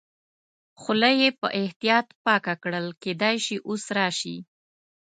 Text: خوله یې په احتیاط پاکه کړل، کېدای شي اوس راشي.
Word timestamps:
خوله 0.81 1.09
یې 1.19 1.29
په 1.39 1.47
احتیاط 1.61 2.07
پاکه 2.25 2.53
کړل، 2.63 2.87
کېدای 3.03 3.35
شي 3.45 3.57
اوس 3.69 3.83
راشي. 3.97 4.37